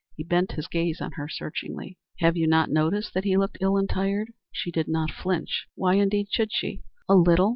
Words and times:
He 0.15 0.23
bent 0.23 0.53
his 0.53 0.67
gaze 0.67 0.99
on 0.99 1.11
her 1.11 1.29
searchingly. 1.29 1.99
"Have 2.21 2.35
you 2.35 2.47
not 2.47 2.71
noticed 2.71 3.13
that 3.13 3.23
he 3.23 3.37
looked 3.37 3.59
ill 3.61 3.77
and 3.77 3.87
tired?" 3.87 4.31
She 4.51 4.71
did 4.71 4.87
not 4.87 5.11
flinch. 5.11 5.67
Why 5.75 5.93
indeed 5.93 6.29
should 6.31 6.51
she? 6.51 6.81
"A 7.07 7.13
little. 7.13 7.49